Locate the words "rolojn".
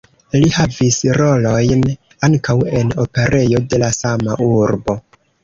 1.17-1.83